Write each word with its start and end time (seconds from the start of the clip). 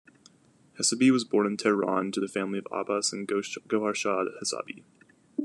Hessaby 0.79 1.11
was 1.11 1.25
born 1.25 1.45
in 1.45 1.57
Tehran 1.57 2.11
to 2.13 2.19
the 2.19 2.27
family 2.27 2.57
of 2.57 2.65
Abbas 2.71 3.13
and 3.13 3.27
Goharshad 3.27 4.35
Hessabi. 4.41 4.83